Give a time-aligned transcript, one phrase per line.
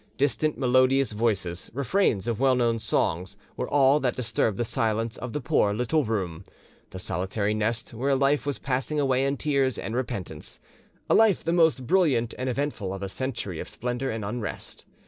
[0.17, 5.31] Distant melodious voices, refrains of well known songs, were all that disturbed the silence of
[5.31, 6.43] the poor little room,
[6.89, 10.59] the solitary nest where a life was passing away in tears and repentance,
[11.07, 14.85] a life the most brilliant and eventful of a century of splendour and unrest.